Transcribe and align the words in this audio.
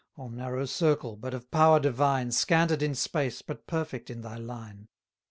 O 0.17 0.29
narrow 0.29 0.65
circle, 0.65 1.15
but 1.15 1.35
of 1.35 1.51
power 1.51 1.79
divine, 1.79 2.31
Scanted 2.31 2.81
in 2.81 2.95
space, 2.95 3.43
but 3.43 3.67
perfect 3.67 4.09
in 4.09 4.21
thy 4.21 4.35
line! 4.37 4.87